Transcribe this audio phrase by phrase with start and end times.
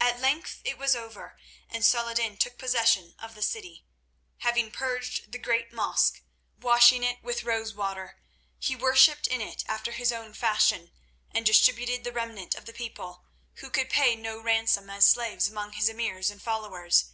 [0.00, 1.36] At length it was over,
[1.68, 3.84] and Saladin took possession of the city.
[4.42, 6.22] Having purged the Great Mosque,
[6.60, 8.20] washing it with rose water,
[8.60, 10.92] he worshipped in it after his own fashion,
[11.32, 13.24] and distributed the remnant of the people
[13.54, 17.06] who could pay no ransom as slaves among his emirs and followers.